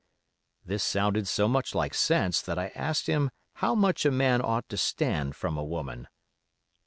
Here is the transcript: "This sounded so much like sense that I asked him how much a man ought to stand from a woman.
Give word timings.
"This 0.65 0.83
sounded 0.83 1.27
so 1.27 1.47
much 1.47 1.75
like 1.75 1.93
sense 1.93 2.41
that 2.41 2.57
I 2.57 2.69
asked 2.69 3.05
him 3.05 3.29
how 3.57 3.75
much 3.75 4.03
a 4.03 4.09
man 4.09 4.41
ought 4.41 4.67
to 4.69 4.75
stand 4.77 5.35
from 5.35 5.59
a 5.59 5.63
woman. 5.63 6.07